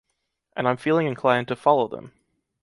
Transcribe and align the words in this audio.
And 0.55 0.67
I’m 0.67 0.77
feeling 0.77 1.05
inclined 1.05 1.47
to 1.49 1.55
follow 1.55 1.87
them. 1.87 2.11